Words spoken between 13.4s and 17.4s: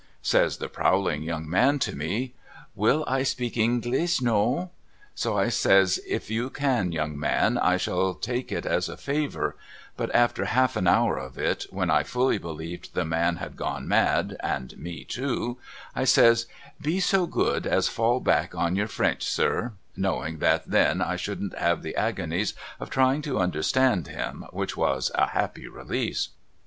gone mad and me too I says' Be so